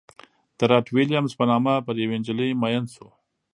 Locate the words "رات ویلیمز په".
0.71-1.43